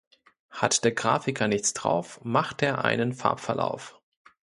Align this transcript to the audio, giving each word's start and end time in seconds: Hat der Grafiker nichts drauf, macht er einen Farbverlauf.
Hat 0.49 0.83
der 0.83 0.93
Grafiker 0.93 1.47
nichts 1.47 1.75
drauf, 1.75 2.19
macht 2.23 2.63
er 2.63 2.83
einen 2.83 3.13
Farbverlauf. 3.13 4.01